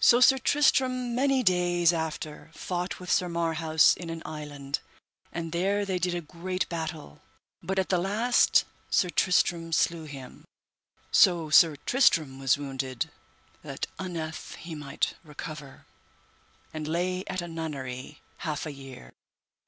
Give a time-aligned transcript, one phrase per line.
[0.00, 4.80] So Sir Tristram many days after fought with Sir Marhaus in an island,
[5.30, 7.22] and there they did a great battle,
[7.62, 10.44] but at the last Sir Tristram slew him,
[11.12, 13.08] so Sir Tristram was wounded
[13.62, 15.86] that unnethe he might recover,
[16.74, 19.12] and lay at a nunnery half a year.